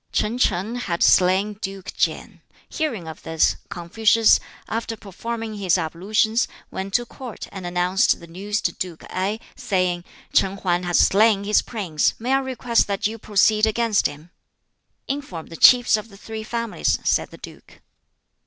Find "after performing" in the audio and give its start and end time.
4.67-5.53